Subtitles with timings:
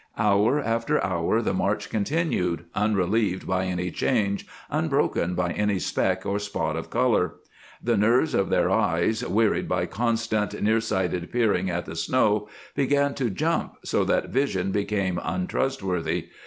[0.17, 6.39] Hour after hour the march continued, unrelieved by any change, unbroken by any speck or
[6.39, 7.35] spot of color.
[7.83, 13.13] The nerves of their eyes, wearied by constant near sighted peering at the snow, began
[13.13, 16.29] to jump so that vision became untrustworthy.